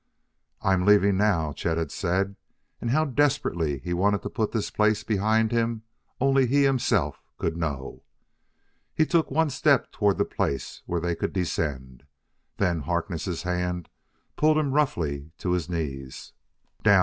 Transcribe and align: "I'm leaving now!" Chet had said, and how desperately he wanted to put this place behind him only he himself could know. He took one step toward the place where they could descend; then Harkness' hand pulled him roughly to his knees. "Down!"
"I'm 0.63 0.83
leaving 0.83 1.15
now!" 1.17 1.53
Chet 1.53 1.77
had 1.77 1.91
said, 1.91 2.35
and 2.79 2.89
how 2.89 3.05
desperately 3.05 3.77
he 3.77 3.93
wanted 3.93 4.23
to 4.23 4.31
put 4.31 4.51
this 4.51 4.71
place 4.71 5.03
behind 5.03 5.51
him 5.51 5.83
only 6.19 6.47
he 6.47 6.63
himself 6.63 7.21
could 7.37 7.55
know. 7.55 8.01
He 8.95 9.05
took 9.05 9.29
one 9.29 9.51
step 9.51 9.91
toward 9.91 10.17
the 10.17 10.25
place 10.25 10.81
where 10.87 10.99
they 11.01 11.13
could 11.13 11.33
descend; 11.33 12.05
then 12.57 12.79
Harkness' 12.79 13.43
hand 13.43 13.89
pulled 14.37 14.57
him 14.57 14.71
roughly 14.73 15.33
to 15.37 15.51
his 15.51 15.69
knees. 15.69 16.33
"Down!" 16.81 16.99